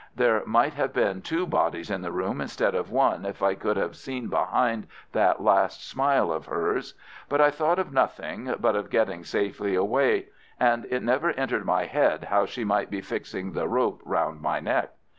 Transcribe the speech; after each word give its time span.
There 0.15 0.41
might 0.47 0.73
have 0.73 0.93
been 0.93 1.21
two 1.21 1.45
bodies 1.45 1.91
in 1.91 2.01
the 2.01 2.11
room 2.11 2.41
instead 2.41 2.73
of 2.73 2.89
one 2.89 3.23
if 3.23 3.43
I 3.43 3.53
could 3.53 3.77
have 3.77 3.95
seen 3.95 4.29
behind 4.29 4.87
that 5.11 5.43
last 5.43 5.87
smile 5.87 6.31
of 6.33 6.47
hers. 6.47 6.95
But 7.29 7.39
I 7.39 7.51
thought 7.51 7.77
of 7.77 7.93
nothing 7.93 8.51
but 8.59 8.75
of 8.75 8.89
getting 8.89 9.23
safely 9.23 9.75
away, 9.75 10.29
and 10.59 10.85
it 10.85 11.03
never 11.03 11.29
entered 11.29 11.65
my 11.65 11.85
head 11.85 12.23
how 12.23 12.47
she 12.47 12.63
might 12.63 12.89
be 12.89 13.01
fixing 13.01 13.51
the 13.51 13.67
rope 13.67 14.01
round 14.03 14.41
my 14.41 14.59
neck. 14.59 14.89